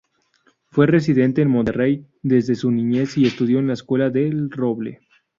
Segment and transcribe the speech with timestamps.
[0.71, 5.01] Fue residente en Monterrey desde su niñez, y estudió en la escuela del Roble.